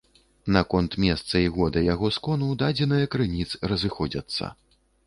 [0.55, 4.55] Наконт месца і года яго скону дадзеныя крыніц разыходзяцца.